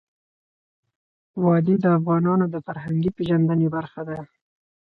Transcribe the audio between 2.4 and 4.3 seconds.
د فرهنګي پیژندنې برخه ده.